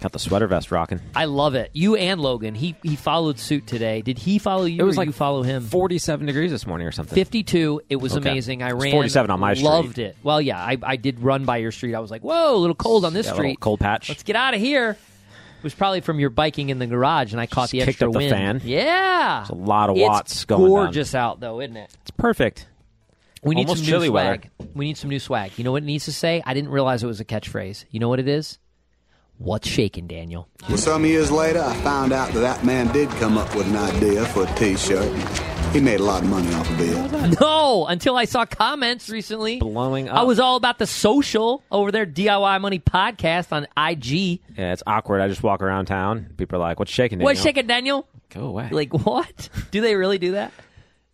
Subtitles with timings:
[0.00, 1.00] Got the sweater vest rocking.
[1.14, 1.70] I love it.
[1.72, 2.54] You and Logan.
[2.54, 4.02] He he followed suit today.
[4.02, 4.78] Did he follow you?
[4.78, 5.64] It was or like you follow him.
[5.64, 7.14] 47 degrees this morning or something.
[7.14, 7.80] 52.
[7.88, 8.30] It was Okay.
[8.30, 8.62] amazing.
[8.62, 8.92] I ran.
[8.92, 9.64] 47 on my street.
[9.66, 10.16] Loved it.
[10.22, 11.94] Well, yeah, I, I did run by your street.
[11.94, 13.60] I was like, whoa, a little cold on this Yeah, a street.
[13.60, 14.08] cold patch.
[14.10, 14.90] Let's get out of here.
[14.90, 17.88] It was probably from your biking in the garage, and I caught Just the kicked
[17.88, 18.30] extra wind.
[18.30, 18.60] fan.
[18.64, 20.68] Yeah, It's a lot of It's watts going down.
[20.68, 21.90] gorgeous out, though, isn't it?
[22.02, 22.68] It's perfect.
[23.42, 24.42] We need Almost some chilly new weather.
[24.58, 24.68] swag.
[24.74, 25.52] We need some new swag.
[25.56, 26.42] You know what it needs to say?
[26.44, 27.86] I didn't realize it was a catchphrase.
[27.90, 28.58] You know what it is?
[29.38, 30.48] What's shaking, Daniel?
[30.68, 33.76] Well, some years later, I found out that that man did come up with an
[33.76, 35.12] idea for a T-shirt.
[35.74, 37.38] He made a lot of money off of it.
[37.40, 39.58] No, until I saw comments recently.
[39.58, 40.16] Blowing up.
[40.16, 44.40] I was all about the social over there, DIY Money Podcast on IG.
[44.56, 45.20] Yeah, it's awkward.
[45.20, 46.32] I just walk around town.
[46.38, 48.06] People are like, "What's shaking?" Daniel?" What's shaking, Daniel?
[48.30, 48.70] Go away.
[48.70, 49.50] Like what?
[49.70, 50.52] Do they really do that?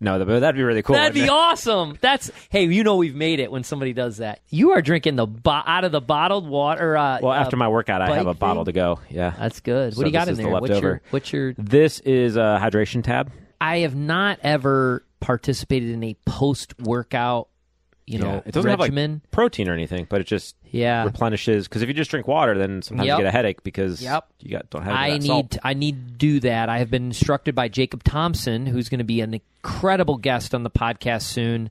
[0.02, 0.96] No, that- that'd be really cool.
[0.96, 1.96] That'd be awesome.
[2.00, 4.40] That's hey, you know we've made it when somebody does that.
[4.50, 6.96] You are drinking the bo- out of the bottled water.
[6.96, 8.74] Uh, Well, after uh, my workout, I have a bottle thing?
[8.74, 9.00] to go.
[9.08, 9.94] Yeah, That's good.
[9.94, 10.52] So what do you got in is the there?
[10.52, 11.54] What's your, what's your?
[11.56, 13.30] This is a hydration tab.
[13.60, 17.48] I have not ever participated in a post workout,
[18.12, 19.10] you know, Yeah, it doesn't regimen.
[19.10, 21.04] have like protein or anything, but it just Yeah.
[21.04, 21.66] replenishes.
[21.68, 23.18] Because if you just drink water, then sometimes Yep.
[23.18, 24.26] you get a headache because Yep.
[24.40, 25.58] you got don't have I need salt.
[25.62, 26.68] I need to do that.
[26.68, 30.62] I have been instructed by Jacob Thompson, who's going to be an incredible guest on
[30.62, 31.70] the podcast soon.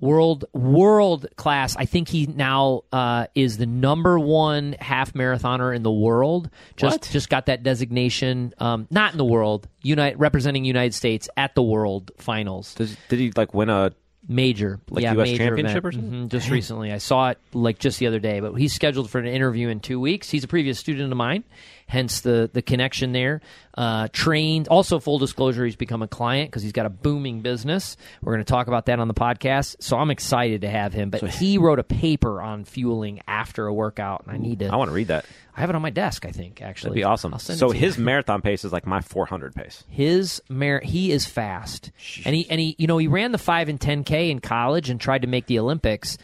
[0.00, 1.76] World world class.
[1.76, 6.48] I think he now uh, is the number one half marathoner in the world.
[6.76, 7.08] Just What?
[7.12, 8.54] just got that designation.
[8.56, 9.68] Um, not in the world.
[9.82, 12.74] Unite representing United States at the World Finals.
[12.76, 13.92] Does, did he like win a?
[14.28, 15.84] Major, Like yeah, US major championship event.
[15.86, 16.12] or something?
[16.26, 18.40] Mhm, just recently, I saw it like just the other day.
[18.40, 20.30] But he's scheduled for an interview in two weeks.
[20.30, 21.42] He's a previous student of mine,
[21.90, 23.40] hence the the connection there.
[23.76, 27.96] Uh, trained, also full disclosure, he's become a client because he's got a booming business.
[28.20, 29.76] We're going to talk about that on the podcast.
[29.80, 31.08] So I'm excited to have him.
[31.10, 34.66] But he wrote a paper on fueling after a workout, and I need to.
[34.66, 35.24] I want to read that.
[35.56, 36.26] I have it on my desk.
[36.26, 37.32] I think actually That'd be awesome.
[37.32, 37.80] I'll send it So to you.
[37.80, 39.84] his marathon pace is like my 400 pace.
[39.88, 41.90] His mer- he is fast,
[42.24, 44.90] and he and he you know he ran the five and ten k in college
[44.90, 46.18] and tried to make the Olympics,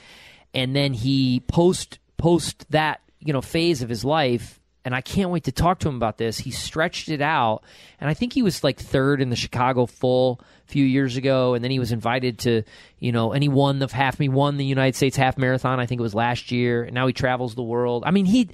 [0.55, 4.61] and then he post post that you know phase of his life.
[4.87, 6.39] And I can't wait to talk to him about this.
[6.39, 7.65] He stretched it out,
[8.01, 11.55] and I think he was like third in the Chicago Full a few years ago,
[11.55, 12.63] and then he was invited to,
[13.01, 14.17] you know, and he won the half.
[14.17, 15.81] He won the United States half marathon.
[15.81, 18.05] I think it was last year, and now he travels the world.
[18.07, 18.49] I mean, he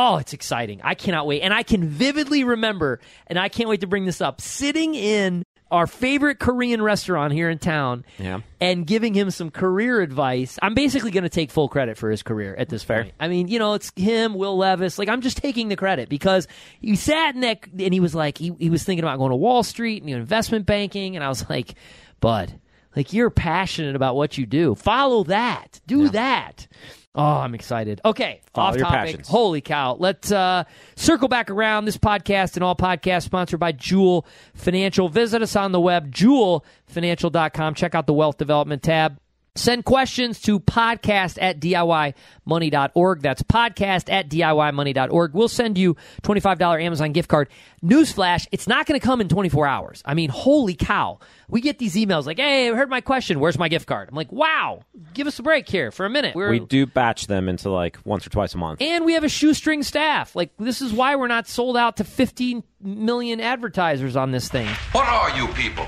[0.00, 0.80] Oh, it's exciting.
[0.84, 1.42] I cannot wait.
[1.42, 5.44] And I can vividly remember, and I can't wait to bring this up, sitting in
[5.70, 8.40] our favorite Korean restaurant here in town Yeah.
[8.60, 10.58] and giving him some career advice.
[10.62, 13.02] I'm basically going to take full credit for his career at this Fair.
[13.04, 13.14] point.
[13.20, 14.98] I mean, you know, it's him, Will Levis.
[14.98, 16.48] Like, I'm just taking the credit because
[16.80, 19.36] he sat in that and he was like, he, he was thinking about going to
[19.36, 21.16] Wall Street and you know, investment banking.
[21.16, 21.74] And I was like,
[22.20, 22.58] Bud,
[22.98, 24.74] like, you're passionate about what you do.
[24.74, 25.80] Follow that.
[25.86, 26.66] Do that.
[27.14, 28.00] Oh, I'm excited.
[28.04, 28.98] Okay, Follow off your topic.
[28.98, 29.28] passions.
[29.28, 29.96] Holy cow.
[29.98, 30.64] Let's uh,
[30.96, 35.08] circle back around this podcast and all podcasts sponsored by Joule Financial.
[35.08, 37.74] Visit us on the web, joulefinancial.com.
[37.74, 39.18] Check out the wealth development tab.
[39.58, 43.22] Send questions to podcast at DIYmoney.org.
[43.22, 45.34] That's podcast at DIYmoney.org.
[45.34, 47.48] We'll send you $25 Amazon gift card.
[47.84, 50.00] Newsflash, it's not going to come in 24 hours.
[50.04, 51.18] I mean, holy cow.
[51.48, 53.40] We get these emails like, hey, I heard my question.
[53.40, 54.08] Where's my gift card?
[54.08, 54.82] I'm like, wow,
[55.12, 56.36] give us a break here for a minute.
[56.36, 58.80] We're, We do batch them into like once or twice a month.
[58.80, 60.36] and we have a shoestring staff.
[60.36, 64.68] Like this is why we're not sold out to 15 million advertisers on this thing.
[64.92, 65.86] What are you people?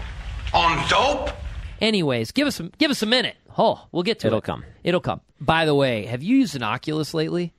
[0.53, 1.31] On dope?
[1.81, 3.37] Anyways, give us a, give us a minute.
[3.59, 4.45] Oh, we'll get to It'll it.
[4.45, 4.65] come.
[4.85, 5.21] It'll come.
[5.41, 7.53] By the way, have you used an Oculus lately?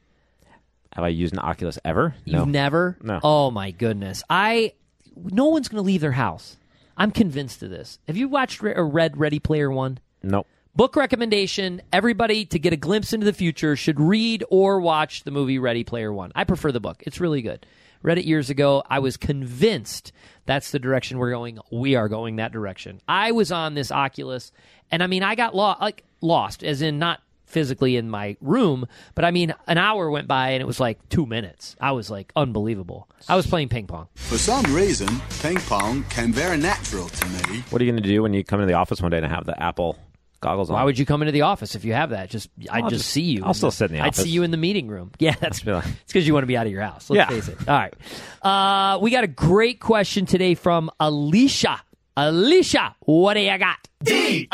[0.93, 2.15] Have I used an Oculus ever?
[2.25, 2.97] You've never?
[3.01, 3.19] No.
[3.23, 4.23] Oh my goodness.
[4.29, 4.73] I
[5.15, 6.57] no one's going to leave their house.
[6.97, 7.99] I'm convinced of this.
[8.07, 9.99] Have you watched or read Ready Player 1?
[10.23, 10.47] Nope.
[10.75, 15.31] Book recommendation everybody to get a glimpse into the future should read or watch the
[15.31, 16.31] movie Ready Player One.
[16.35, 17.65] I prefer the book, it's really good.
[18.03, 18.83] Read it years ago.
[18.89, 20.11] I was convinced
[20.45, 21.59] that's the direction we're going.
[21.71, 23.01] We are going that direction.
[23.07, 24.51] I was on this Oculus,
[24.91, 28.87] and I mean, I got lost, like lost, as in not physically in my room,
[29.13, 31.75] but I mean, an hour went by and it was like two minutes.
[31.81, 33.09] I was like, unbelievable.
[33.27, 34.07] I was playing ping pong.
[34.15, 35.09] For some reason,
[35.41, 37.63] ping pong came very natural to me.
[37.69, 39.27] What are you going to do when you come into the office one day and
[39.27, 39.99] have the Apple
[40.41, 40.73] goggles on?
[40.75, 42.29] Why would you come into the office if you have that?
[42.29, 43.43] Just I'd I'll just, just- see you.
[43.45, 45.11] I'll still sit in the I'd see you in the meeting room.
[45.19, 47.09] Yeah, that's be like- it's because you want to be out of your house.
[47.09, 47.39] Let's Yeah.
[47.39, 47.57] face it.
[47.69, 47.93] All right,
[48.41, 51.79] uh, we got a great question today from Alicia.
[52.17, 53.77] Alicia, what do you got?
[54.03, 54.47] DIY.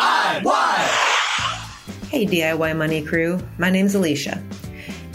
[2.09, 3.39] Hey, DIY Money Crew.
[3.57, 4.41] My name's Alicia.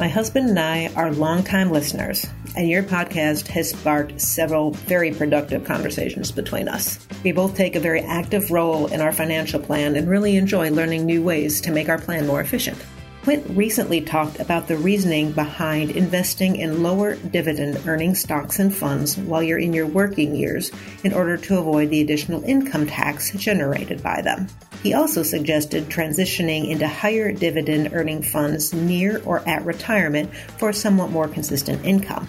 [0.02, 2.26] My husband and I are longtime listeners,
[2.56, 6.99] and your podcast has sparked several very productive conversations between us.
[7.22, 11.06] We both take a very active role in our financial plan and really enjoy learning
[11.06, 12.84] new ways to make our plan more efficient.
[13.22, 19.16] Quint recently talked about the reasoning behind investing in lower dividend earning stocks and funds
[19.16, 20.72] while you're in your working years
[21.04, 24.49] in order to avoid the additional income tax generated by them.
[24.82, 30.75] He also suggested transitioning into higher dividend earning funds near or at retirement for a
[30.75, 32.29] somewhat more consistent income.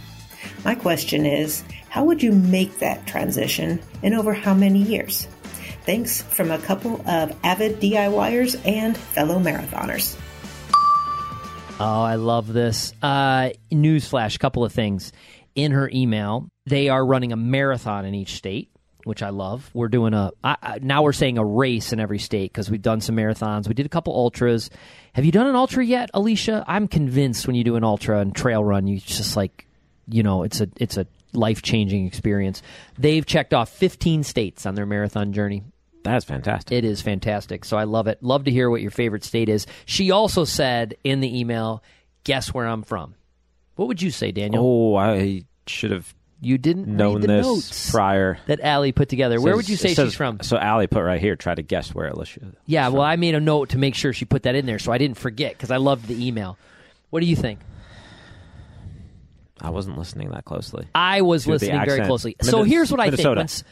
[0.64, 5.28] My question is how would you make that transition and over how many years?
[5.86, 10.18] Thanks from a couple of avid DIYers and fellow marathoners.
[11.80, 12.94] Oh, I love this.
[13.02, 15.12] Uh, newsflash, couple of things.
[15.56, 18.70] In her email, they are running a marathon in each state,
[19.04, 19.70] which I love.
[19.74, 22.82] We're doing a I, I, now we're saying a race in every state because we've
[22.82, 23.68] done some marathons.
[23.68, 24.70] We did a couple ultras.
[25.14, 26.64] Have you done an ultra yet, Alicia?
[26.68, 29.68] I'm convinced when you do an ultra and trail run, you just like,
[30.08, 32.62] you know, it's a it's a life changing experience.
[32.98, 35.64] They've checked off 15 states on their marathon journey.
[36.04, 36.72] That's fantastic.
[36.78, 37.66] It is fantastic.
[37.66, 38.22] So I love it.
[38.22, 39.66] Love to hear what your favorite state is.
[39.86, 41.82] She also said in the email,
[42.24, 43.16] guess where I'm from.
[43.76, 44.64] What would you say, Daniel?
[44.64, 46.14] Oh, I should have
[46.46, 48.38] you didn't known read the this notes prior.
[48.48, 49.40] that Allie put together.
[49.42, 50.40] Where Says- would you say says- she's from?
[50.42, 51.36] So Allie put right here.
[51.36, 52.42] Try to guess where Alicia.
[52.66, 52.94] Yeah, from.
[52.96, 54.98] well, I made a note to make sure she put that in there so I
[54.98, 56.58] didn't forget because I loved the email.
[57.10, 57.60] What do you think?
[59.62, 60.88] I wasn't listening that closely.
[60.94, 62.36] I was listening very closely.
[62.42, 63.36] So here's what I think.
[63.36, 63.64] Once,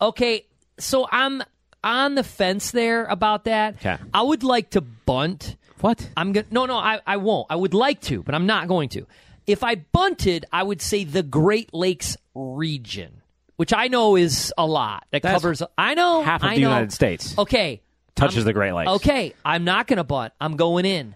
[0.00, 0.44] okay,
[0.78, 1.42] so I'm
[1.84, 3.76] on the fence there about that.
[3.76, 3.96] Okay.
[4.12, 5.56] I would like to bunt.
[5.80, 6.08] What?
[6.16, 7.46] I'm gonna no no I, I won't.
[7.50, 9.06] I would like to, but I'm not going to.
[9.46, 13.22] If I bunted, I would say the Great Lakes region,
[13.56, 15.06] which I know is a lot.
[15.12, 16.68] That That's covers I know half of I the know.
[16.68, 17.36] United States.
[17.38, 17.82] Okay.
[18.16, 18.90] Touches I'm- the Great Lakes.
[18.92, 20.32] Okay, I'm not going to bunt.
[20.40, 21.14] I'm going in.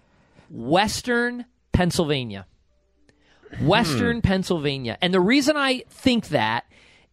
[0.49, 2.45] Western Pennsylvania.
[3.61, 4.21] Western Hmm.
[4.21, 4.97] Pennsylvania.
[5.01, 6.65] And the reason I think that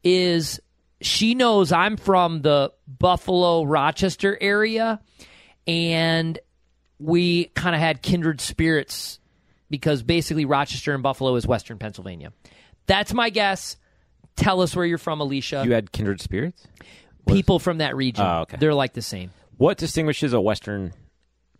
[0.05, 0.61] is
[1.01, 5.01] she knows I'm from the Buffalo Rochester area
[5.67, 6.39] and
[7.01, 9.18] we kind of had kindred spirits
[9.71, 12.33] because basically Rochester and Buffalo is Western Pennsylvania.
[12.87, 13.77] That's my guess.
[14.37, 15.63] Tell us where you're from, Alicia.
[15.65, 16.67] You had kindred spirits.
[17.27, 18.25] People from that region.
[18.25, 18.57] Oh, okay.
[18.59, 19.31] They're like the same.
[19.59, 20.93] What distinguishes a Western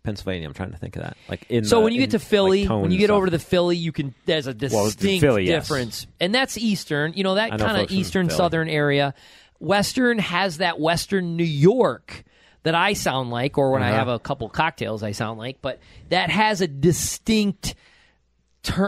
[0.03, 0.47] Pennsylvania?
[0.47, 1.17] I'm trying to think of that.
[1.27, 3.17] Like in So the- when you in, get to Philly, like, when you get stuff.
[3.17, 5.63] over to the Philly, you can there's a Well, distinct Philly, yes.
[5.67, 7.13] difference, and that's Eastern.
[7.13, 9.13] You know that kind of Eastern Southern area.
[9.59, 12.23] Western has that Western New York
[12.63, 13.97] that I sound like, or when I Uh-huh.
[13.97, 15.79] have a couple cocktails, I sound like, but
[16.09, 17.75] that has a distinct.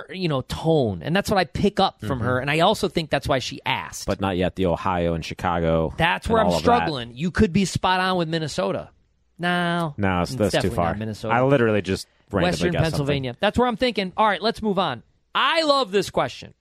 [0.10, 3.10] You know, tone, and that's what I pick up from her, and I also think
[3.10, 4.02] that's why she asked.
[4.02, 4.12] Mm-hmm.
[4.12, 5.94] but not yet the Ohio and Chicago.
[5.98, 6.60] that's where I'm of that.
[6.60, 7.16] struggling.
[7.16, 8.90] You could be spot on with Minnesota.
[9.40, 10.94] No, No, it's, that's too far.
[10.94, 11.34] Minnesota.
[11.34, 13.36] I literally just Western Pennsylvania.
[13.40, 14.14] That's where I'm thinking.
[14.16, 15.02] All right, let's move on.
[15.34, 16.54] I love this question.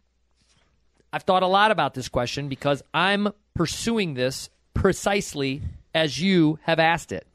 [1.13, 5.63] I've thought a lot about this question because I'm pursuing this precisely
[5.95, 7.27] as you have asked it.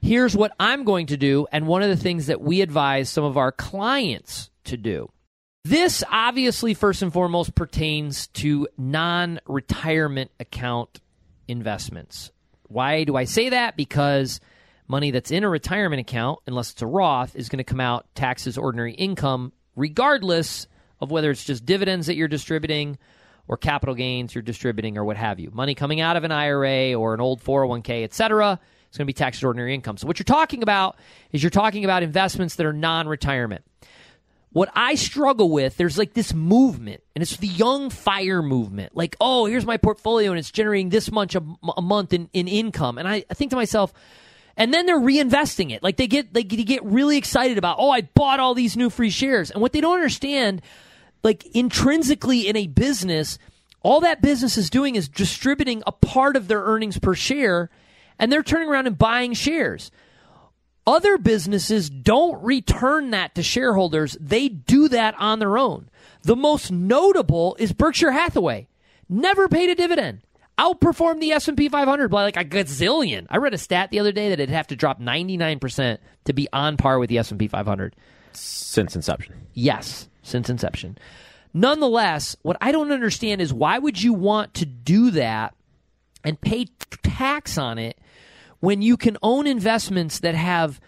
[0.00, 3.24] Here's what I'm going to do, and one of the things that we advise some
[3.24, 5.10] of our clients to do.
[5.64, 11.00] This obviously, first and foremost, pertains to non retirement account
[11.48, 12.30] investments.
[12.68, 13.76] Why do I say that?
[13.76, 14.40] Because
[14.88, 18.06] money that's in a retirement account, unless it's a Roth, is going to come out
[18.14, 20.68] taxes ordinary income, regardless
[21.00, 22.98] of whether it's just dividends that you're distributing
[23.48, 25.50] or capital gains you're distributing or what have you.
[25.52, 29.08] Money coming out of an IRA or an old 401k, et cetera, it's going to
[29.08, 29.96] be taxed ordinary income.
[29.96, 30.96] So what you're talking about
[31.32, 33.64] is you're talking about investments that are non-retirement.
[34.56, 38.96] What I struggle with, there's like this movement, and it's the young fire movement.
[38.96, 41.42] Like, oh, here's my portfolio, and it's generating this much a,
[41.76, 42.96] a month in, in income.
[42.96, 43.92] And I, I think to myself,
[44.56, 45.82] and then they're reinvesting it.
[45.82, 48.88] Like they get they get- get really excited about, oh, I bought all these new
[48.88, 49.50] free shares.
[49.50, 50.62] And what they don't understand,
[51.22, 53.38] like intrinsically in a business,
[53.82, 57.68] all that business is doing is distributing a part of their earnings per share,
[58.18, 59.90] and they're turning around and buying shares.
[60.86, 64.16] Other businesses don't return that to shareholders.
[64.20, 65.88] They do that on their own.
[66.22, 68.68] The most notable is Berkshire Hathaway.
[69.08, 70.20] Never paid a dividend.
[70.58, 73.26] Outperformed the S&P 500 by like a gazillion.
[73.28, 76.48] I read a stat the other day that it'd have to drop 99% to be
[76.52, 77.94] on par with the S&P 500.
[78.32, 79.34] since inception.
[79.54, 80.98] Yes, since inception.
[81.52, 85.54] Nonetheless, what I don't understand is why would you want to do that
[86.22, 86.66] and pay
[87.02, 87.98] tax on it
[88.60, 90.80] when you can own investments that have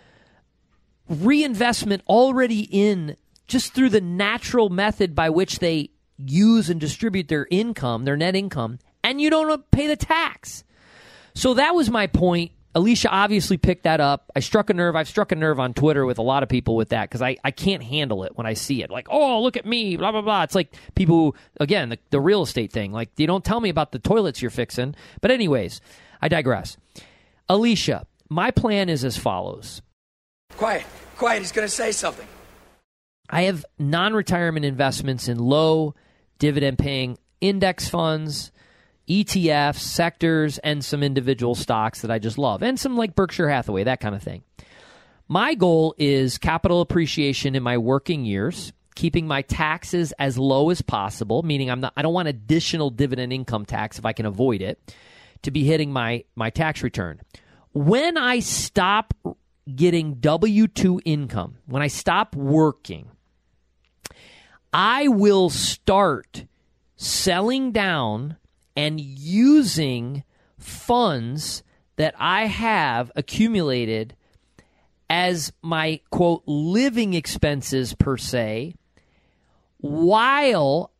[1.08, 7.46] reinvestment already in just through the natural method by which they use and distribute their
[7.50, 10.64] income, their net income, and you don't pay the tax.
[11.34, 14.30] So that was my point, Alicia obviously picked that up.
[14.36, 14.94] I struck a nerve.
[14.94, 17.36] I've struck a nerve on Twitter with a lot of people with that because I,
[17.42, 18.90] I can't handle it when I see it.
[18.90, 20.42] Like, oh, look at me, blah, blah, blah.
[20.42, 22.92] It's like people who, again, the, the real estate thing.
[22.92, 24.94] Like, you don't tell me about the toilets you're fixing.
[25.20, 25.80] But, anyways,
[26.20, 26.76] I digress.
[27.48, 29.82] Alicia, my plan is as follows
[30.56, 30.84] Quiet,
[31.16, 31.40] quiet.
[31.40, 32.26] He's going to say something.
[33.30, 35.94] I have non retirement investments in low
[36.38, 38.50] dividend paying index funds,
[39.08, 43.84] ETFs, sectors, and some individual stocks that I just love, and some like Berkshire Hathaway,
[43.84, 44.42] that kind of thing.
[45.28, 50.80] My goal is capital appreciation in my working years, keeping my taxes as low as
[50.82, 54.62] possible, meaning I'm not I don't want additional dividend income tax if I can avoid
[54.62, 54.94] it,
[55.42, 57.20] to be hitting my my tax return.
[57.72, 59.14] When I stop
[59.74, 63.10] getting W2 income, when I stop working,
[64.72, 66.44] I will start
[66.96, 68.36] selling down
[68.76, 70.24] and using
[70.58, 71.62] funds
[71.96, 74.14] that I have accumulated
[75.10, 78.74] as my quote living expenses per se
[79.78, 80.92] while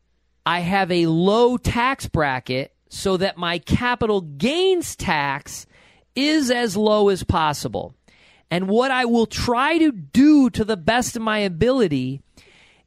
[0.47, 5.67] I have a low tax bracket so that my capital gains tax
[6.15, 7.95] is as low as possible.
[8.51, 12.23] And what I will try to do to the best of my ability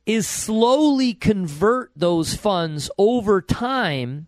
[0.06, 4.28] is slowly convert those funds over time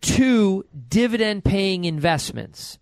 [0.00, 2.78] to dividend paying investments.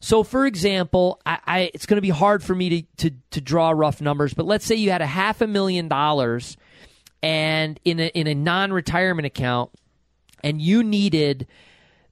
[0.00, 3.40] So, for example, I, I, it's going to be hard for me to, to, to
[3.40, 6.56] draw rough numbers, but let's say you had a half a million dollars
[7.22, 9.70] and in a, in a non retirement account,
[10.42, 11.46] and you needed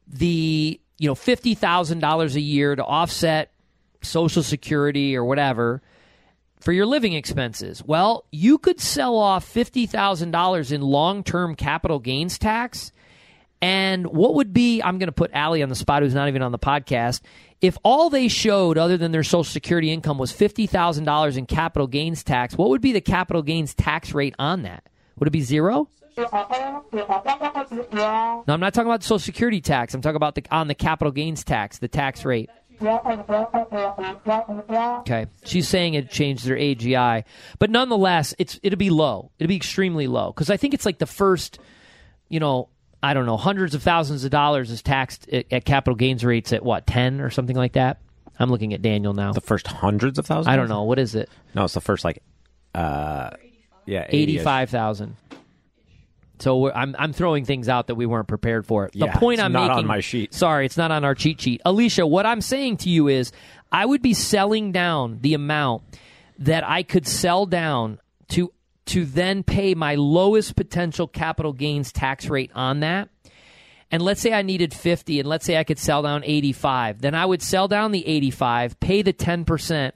[0.06, 3.52] the you know fifty thousand dollars a year to offset
[4.02, 5.82] Social Security or whatever
[6.60, 7.82] for your living expenses.
[7.84, 12.92] Well, you could sell off $50,000 in long term capital gains tax.
[13.62, 16.42] And what would be, I'm going to put Allie on the spot, who's not even
[16.42, 17.20] on the podcast.
[17.60, 22.22] If all they showed, other than their Social Security income, was $50,000 in capital gains
[22.22, 24.84] tax, what would be the capital gains tax rate on that?
[25.18, 25.88] Would it be zero?
[27.92, 29.94] No, I'm not talking about the Social Security tax.
[29.94, 32.50] I'm talking about the on the capital gains tax, the tax rate.
[35.00, 37.24] Okay, she's saying it changed their AGI,
[37.58, 39.30] but nonetheless, it's it'll be low.
[39.38, 41.58] It'll be extremely low because I think it's like the first,
[42.28, 42.68] you know,
[43.02, 46.52] I don't know, hundreds of thousands of dollars is taxed at, at capital gains rates
[46.52, 47.98] at what ten or something like that.
[48.38, 49.32] I'm looking at Daniel now.
[49.32, 50.48] The first hundreds of thousands.
[50.48, 51.30] I don't know what is it.
[51.54, 52.22] No, it's the first like,
[52.74, 53.30] uh,
[53.86, 55.16] yeah, Eighty-five thousand.
[56.38, 58.90] So we're, I'm I'm throwing things out that we weren't prepared for.
[58.92, 59.78] The Yeah, point it's I'm not making.
[59.78, 60.34] on my sheet.
[60.34, 61.62] Sorry, it's not on our cheat sheet.
[61.64, 63.32] Alicia, what I'm saying to you is,
[63.72, 65.82] I would be selling down the amount
[66.38, 68.52] that I could sell down to
[68.86, 73.08] to then pay my lowest potential capital gains tax rate on that.
[73.90, 77.00] And let's say I needed 50 and let's say I could sell down 85.
[77.00, 79.92] Then I would sell down the 85, pay the 10%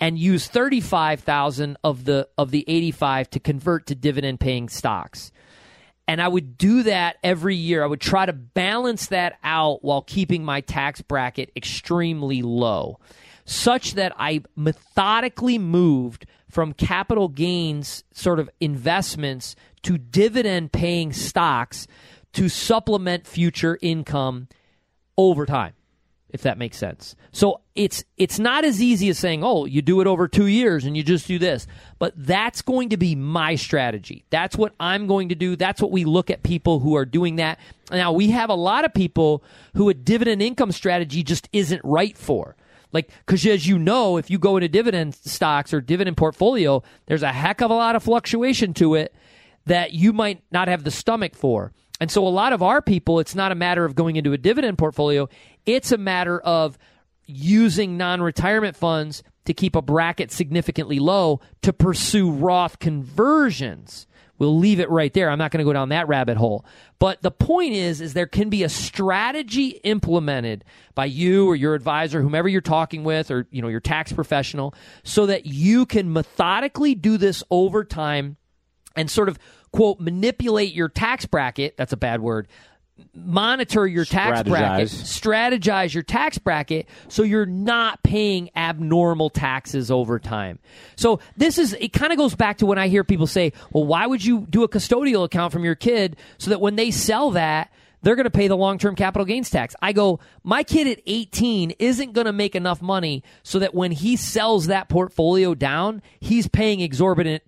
[0.00, 5.30] and use 35,000 of the of the 85 to convert to dividend paying stocks.
[6.06, 7.82] And I would do that every year.
[7.82, 12.98] I would try to balance that out while keeping my tax bracket extremely low,
[13.44, 21.86] such that I methodically moved from capital gains sort of investments to dividend paying stocks
[22.34, 24.48] to supplement future income
[25.16, 25.72] over time
[26.34, 27.14] if that makes sense.
[27.30, 30.84] So it's it's not as easy as saying, "Oh, you do it over 2 years
[30.84, 31.68] and you just do this."
[32.00, 34.24] But that's going to be my strategy.
[34.30, 35.54] That's what I'm going to do.
[35.54, 37.60] That's what we look at people who are doing that.
[37.92, 39.44] Now, we have a lot of people
[39.76, 42.56] who a dividend income strategy just isn't right for.
[42.92, 47.22] Like, because as you know, if you go into dividend stocks or dividend portfolio, there's
[47.22, 49.14] a heck of a lot of fluctuation to it
[49.66, 51.72] that you might not have the stomach for.
[52.04, 54.36] And so a lot of our people, it's not a matter of going into a
[54.36, 55.26] dividend portfolio.
[55.64, 56.76] It's a matter of
[57.24, 64.06] using non retirement funds to keep a bracket significantly low to pursue Roth conversions.
[64.38, 65.30] We'll leave it right there.
[65.30, 66.66] I'm not going to go down that rabbit hole.
[66.98, 70.62] But the point is, is there can be a strategy implemented
[70.94, 74.74] by you or your advisor, whomever you're talking with, or you know your tax professional,
[75.04, 78.36] so that you can methodically do this over time
[78.94, 79.38] and sort of
[79.74, 81.76] quote manipulate your tax bracket.
[81.76, 82.46] That's a bad word.
[83.12, 90.20] Monitor your tax bracket, strategize your tax bracket so you're not paying abnormal taxes over
[90.20, 90.60] time.
[90.94, 93.84] So this is it kind of goes back to when I hear people say, "Well,
[93.84, 97.32] why would you do a custodial account from your kid so that when they sell
[97.32, 97.72] that
[98.04, 99.74] they're going to pay the long term capital gains tax.
[99.82, 103.90] I go, my kid at 18 isn't going to make enough money so that when
[103.90, 107.42] he sells that portfolio down, he's paying exorbitant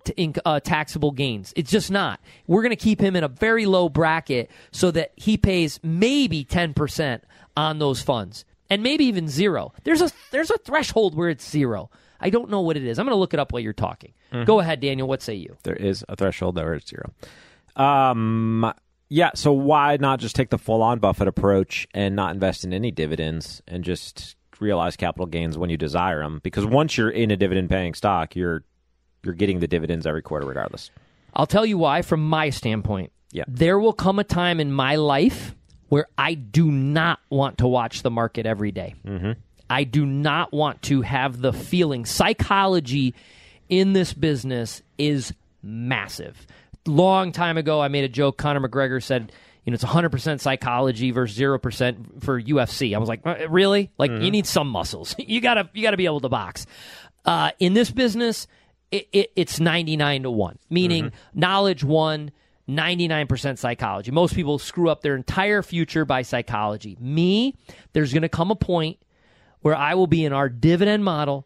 [0.45, 1.53] uh, taxable gains.
[1.55, 2.19] It's just not.
[2.47, 6.43] We're going to keep him in a very low bracket so that he pays maybe
[6.43, 7.21] 10%
[7.55, 8.43] on those funds.
[8.69, 9.71] and maybe even zero.
[9.85, 11.89] There's a there's a threshold where it's zero.
[12.19, 12.99] I don't know what it is.
[12.99, 14.11] I'm going to look it up while you're talking.
[14.45, 15.07] Go ahead, Daniel.
[15.07, 15.55] What say you?
[15.63, 17.13] There is a threshold there where it's zero.
[17.77, 18.73] Um,
[19.09, 19.31] yeah.
[19.35, 22.91] So why not just take the full on Buffett approach and not invest in any
[22.91, 26.39] dividends and just realize capital gains when you desire them?
[26.43, 28.63] Because once you're in a dividend paying stock, you're
[29.23, 30.91] you're getting the dividends every quarter regardless.
[31.33, 33.11] I'll tell you why from my standpoint.
[33.31, 33.43] Yeah.
[33.47, 35.53] There will come a time in my life
[35.89, 38.95] where I do not want to watch the market every day.
[39.05, 39.33] Mm-hmm.
[39.69, 42.05] I do not want to have the feeling.
[42.05, 43.13] Psychology
[43.69, 46.47] in this business is massive.
[46.87, 48.37] Long time ago, I made a joke.
[48.37, 49.31] Conor McGregor said,
[49.65, 52.95] you know, it's 100% psychology versus 0% for UFC.
[52.95, 53.91] I was like, "Uh, really?
[53.97, 55.13] Like, you need some muscles.
[55.19, 56.65] you gotta, you gotta be able to box.
[57.25, 58.47] Uh, in this business,
[58.91, 62.31] it, it, it's 99 to 1, meaning knowledge one,
[62.69, 64.11] 99% psychology.
[64.11, 66.97] Most people screw up their entire future by psychology.
[66.99, 67.53] Me,
[67.93, 68.97] there's going to come a point
[69.61, 71.45] where I will be in our dividend model.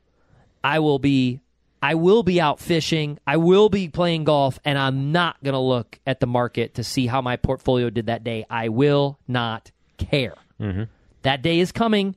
[0.63, 1.39] I will be
[1.81, 3.17] I will be out fishing.
[3.25, 6.83] I will be playing golf and I'm not going to look at the market to
[6.83, 8.45] see how my portfolio did that day.
[8.49, 10.35] I will not care.
[10.59, 10.83] Mm-hmm.
[11.23, 12.15] That day is coming,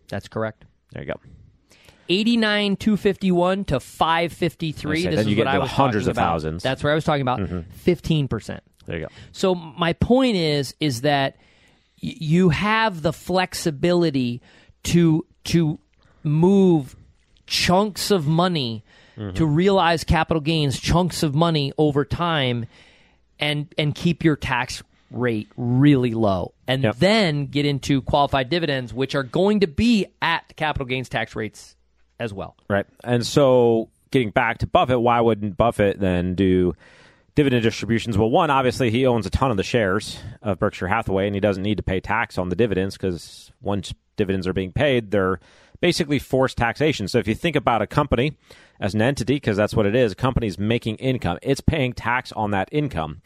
[0.08, 0.64] That's correct.
[0.92, 1.20] There you go.
[2.08, 6.30] 89 251 to 553 I say, this is what I was hundreds talking of about.
[6.32, 6.62] thousands.
[6.62, 7.60] That's where I was talking about mm-hmm.
[7.90, 8.60] 15%.
[8.86, 9.12] There you go.
[9.32, 11.36] So my point is is that
[12.02, 14.42] y- you have the flexibility
[14.84, 15.78] to to
[16.22, 16.96] move
[17.46, 18.84] chunks of money
[19.16, 19.34] mm-hmm.
[19.34, 22.66] to realize capital gains, chunks of money over time
[23.38, 26.52] and and keep your tax rate really low.
[26.66, 26.96] And Yep.
[26.96, 31.76] then get into qualified dividends which are going to be at capital gains tax rates
[32.18, 32.56] as well.
[32.68, 32.86] Right.
[33.02, 36.74] And so getting back to Buffett, why wouldn't Buffett then do
[37.34, 38.16] dividend distributions?
[38.16, 41.40] Well, one, obviously he owns a ton of the shares of Berkshire Hathaway and he
[41.40, 45.40] doesn't need to pay tax on the dividends because once dividends are being paid, they're
[45.80, 47.08] basically forced taxation.
[47.08, 48.36] So if you think about a company
[48.80, 52.32] as an entity, because that's what it is, a company's making income, it's paying tax
[52.32, 53.20] on that income.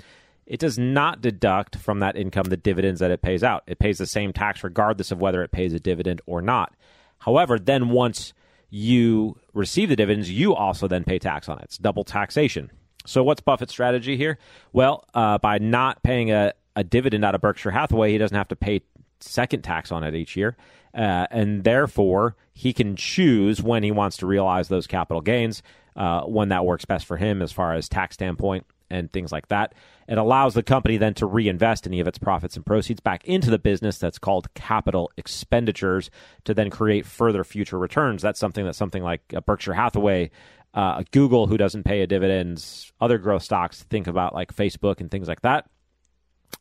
[0.46, 3.64] It does not deduct from that income the dividends that it pays out.
[3.66, 6.74] It pays the same tax regardless of whether it pays a dividend or not.
[7.18, 8.32] However, then once
[8.70, 11.64] you receive the dividends, you also then pay tax on it.
[11.64, 12.70] It's double taxation.
[13.06, 14.38] So, what's Buffett's strategy here?
[14.72, 18.48] Well, uh, by not paying a, a dividend out of Berkshire Hathaway, he doesn't have
[18.48, 18.82] to pay
[19.20, 20.56] second tax on it each year.
[20.94, 25.62] Uh, and therefore, he can choose when he wants to realize those capital gains,
[25.96, 29.48] uh, when that works best for him as far as tax standpoint and things like
[29.48, 29.74] that.
[30.08, 33.50] It allows the company then to reinvest any of its profits and proceeds back into
[33.50, 36.10] the business that's called capital expenditures
[36.44, 38.22] to then create further future returns.
[38.22, 40.30] That's something that something like uh, Berkshire Hathaway,
[40.74, 45.10] uh, Google, who doesn't pay a dividends, other growth stocks, think about like Facebook and
[45.10, 45.68] things like that,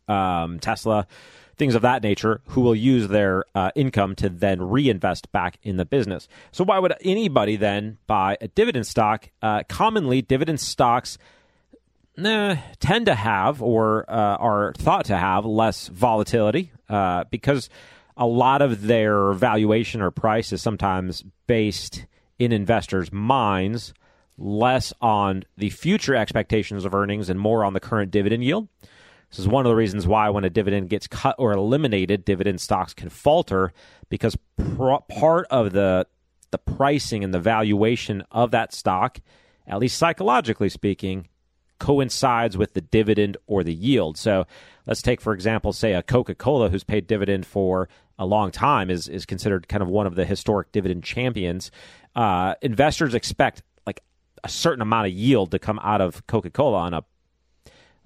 [0.07, 1.07] um, Tesla,
[1.57, 5.77] things of that nature, who will use their uh, income to then reinvest back in
[5.77, 6.27] the business.
[6.51, 9.29] So, why would anybody then buy a dividend stock?
[9.41, 11.17] Uh, commonly, dividend stocks
[12.17, 17.69] nah, tend to have or uh, are thought to have less volatility uh, because
[18.17, 22.05] a lot of their valuation or price is sometimes based
[22.39, 23.93] in investors' minds
[24.37, 28.67] less on the future expectations of earnings and more on the current dividend yield.
[29.29, 32.61] This is one of the reasons why when a dividend gets cut or eliminated, dividend
[32.61, 33.73] stocks can falter
[34.09, 36.07] because pro- part of the
[36.51, 39.19] the pricing and the valuation of that stock,
[39.67, 41.27] at least psychologically speaking,
[41.79, 44.17] coincides with the dividend or the yield.
[44.17, 44.45] So
[44.85, 48.89] let's take, for example, say a Coca Cola who's paid dividend for a long time
[48.89, 51.71] is, is considered kind of one of the historic dividend champions.
[52.15, 54.01] Uh, investors expect like
[54.43, 57.03] a certain amount of yield to come out of Coca Cola on a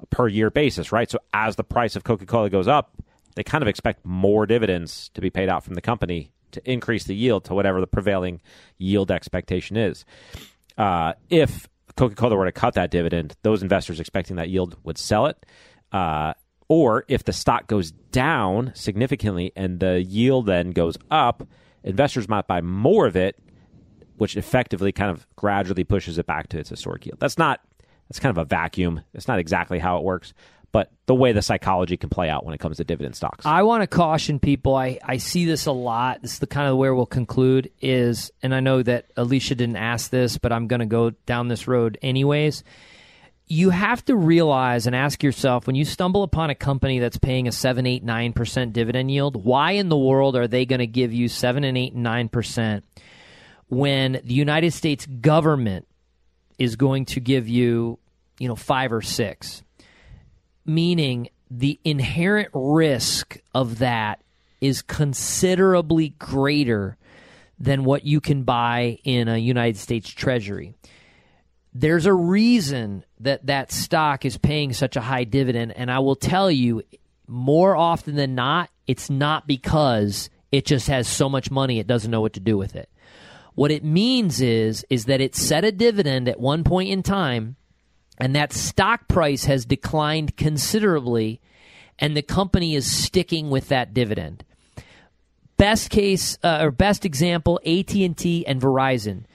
[0.10, 1.10] per year basis, right?
[1.10, 2.92] So as the price of Coca Cola goes up,
[3.36, 7.06] they kind of expect more dividends to be paid out from the company to increase
[7.06, 8.42] the yield to whatever the prevailing
[8.78, 10.06] yield expectation is.
[10.78, 14.98] Uh, if Coca Cola were to cut that dividend, those investors expecting that yield would
[14.98, 15.46] sell it.
[15.92, 16.34] Uh,
[16.68, 21.48] or if the stock goes down significantly and the yield then goes up,
[21.84, 23.38] investors might buy more of it,
[24.16, 27.20] which effectively kind of gradually pushes it back to its historic yield.
[27.20, 27.60] That's not
[28.08, 29.02] that's kind of a vacuum.
[29.14, 30.34] It's not exactly how it works,
[30.72, 33.46] but the way the psychology can play out when it comes to dividend stocks.
[33.46, 34.76] I want to caution people.
[34.76, 36.22] I, I see this a lot.
[36.22, 39.76] This is the kind of where we'll conclude is, and I know that Alicia didn't
[39.76, 42.64] ask this, but I'm going to go down this road anyways.
[43.48, 47.50] You have to realize and ask yourself when you stumble upon a company that's paying
[47.50, 51.12] a 7, 8, 9% dividend yield, why in the world are they going to give
[51.12, 52.84] you 7 and 8 and 9%
[53.68, 55.86] when the United States government
[56.58, 58.00] is going to give you,
[58.40, 59.64] you know, 5 or 6?
[60.66, 64.22] Meaning the inherent risk of that
[64.60, 66.98] is considerably greater
[67.60, 70.74] than what you can buy in a United States Treasury.
[71.74, 76.16] There's a reason that that stock is paying such a high dividend, and I will
[76.16, 76.84] tell you
[77.28, 82.12] more often than not, it's not because it just has so much money it doesn't
[82.12, 82.90] know what to do with it.
[83.56, 87.56] What it means is is that it set a dividend at one point in time
[88.18, 91.42] and that stock price has declined considerably
[92.00, 94.44] and the company is sticking with that dividend.
[95.58, 99.26] Best case uh, or best example AT&T and Verizon.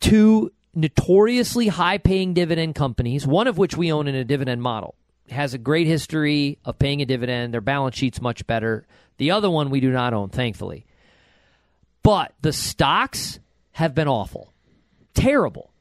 [0.00, 4.94] Two notoriously high paying dividend companies one of which we own in a dividend model.
[5.28, 7.52] Has a great history of paying a dividend.
[7.52, 8.86] Their balance sheet's much better.
[9.18, 10.86] The other one we do not own thankfully.
[12.04, 13.40] But the stocks
[13.72, 14.52] have been awful.
[15.14, 15.72] Terrible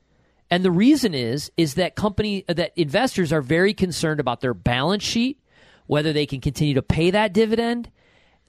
[0.50, 5.04] and the reason is is that company that investors are very concerned about their balance
[5.04, 5.40] sheet,
[5.88, 7.90] whether they can continue to pay that dividend,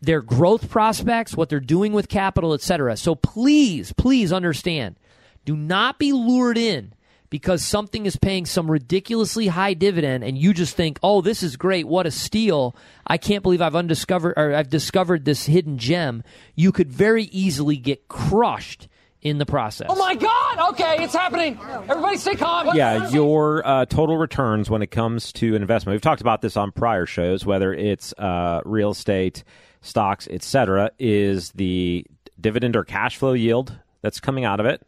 [0.00, 2.96] their growth prospects, what they're doing with capital, etc.
[2.96, 4.96] So please, please understand,
[5.44, 6.92] do not be lured in
[7.30, 11.56] because something is paying some ridiculously high dividend and you just think, "Oh, this is
[11.56, 11.88] great.
[11.88, 12.76] What a steal.
[13.06, 16.22] I can't believe I've undiscovered or I've discovered this hidden gem."
[16.54, 18.86] You could very easily get crushed
[19.22, 19.88] in the process.
[19.90, 20.70] Oh my God!
[20.72, 21.58] Okay, it's happening.
[21.88, 22.70] Everybody stay calm.
[22.74, 25.94] Yeah, your uh, total returns when it comes to an investment.
[25.94, 29.44] We've talked about this on prior shows, whether it's uh, real estate,
[29.80, 32.06] stocks, etc., is the
[32.40, 34.86] dividend or cash flow yield that's coming out of it,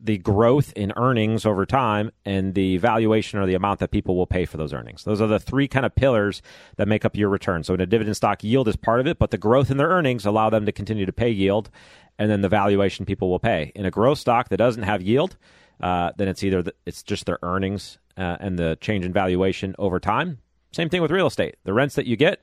[0.00, 4.26] the growth in earnings over time, and the valuation or the amount that people will
[4.26, 5.04] pay for those earnings.
[5.04, 6.42] Those are the three kind of pillars
[6.76, 7.64] that make up your return.
[7.64, 9.88] So, in a dividend stock, yield is part of it, but the growth in their
[9.88, 11.70] earnings allow them to continue to pay yield
[12.18, 13.72] and then the valuation people will pay.
[13.74, 15.36] In a growth stock that doesn't have yield,
[15.80, 19.74] uh, then it's either the, it's just their earnings uh, and the change in valuation
[19.78, 20.38] over time.
[20.72, 21.56] Same thing with real estate.
[21.64, 22.40] The rents that you get,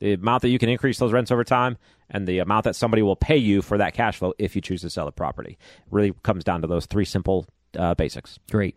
[0.00, 1.78] the amount that you can increase those rents over time,
[2.10, 4.80] and the amount that somebody will pay you for that cash flow if you choose
[4.80, 5.58] to sell the property.
[5.90, 7.46] really comes down to those three simple
[7.78, 8.38] uh, basics.
[8.50, 8.76] Great.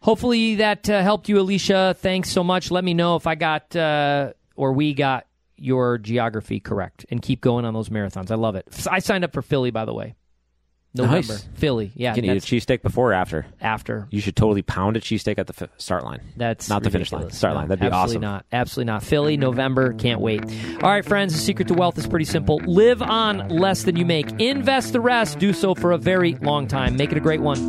[0.00, 1.96] Hopefully that uh, helped you, Alicia.
[1.98, 2.70] Thanks so much.
[2.70, 7.40] Let me know if I got uh, or we got your geography correct and keep
[7.40, 8.30] going on those marathons.
[8.30, 8.66] I love it.
[8.90, 10.14] I signed up for Philly, by the way.
[10.94, 11.32] November.
[11.34, 11.48] Nice.
[11.54, 11.90] Philly.
[11.96, 12.14] Yeah.
[12.14, 13.46] You can eat a cheesesteak before or after?
[13.60, 14.06] After.
[14.10, 16.20] You should totally pound a cheesesteak at the f- start line.
[16.36, 17.10] That's not ridiculous.
[17.10, 17.30] the finish line.
[17.32, 17.68] Start No, line.
[17.68, 18.20] That'd be absolutely awesome.
[18.22, 18.46] not.
[18.52, 19.02] Absolutely not.
[19.02, 19.92] Philly, November.
[19.94, 20.42] Can't wait.
[20.82, 21.32] All right, friends.
[21.34, 22.58] The secret to wealth is pretty simple.
[22.64, 24.30] Live on less than you make.
[24.40, 25.38] Invest the rest.
[25.40, 26.96] Do so for a very long time.
[26.96, 27.68] Make it a great one.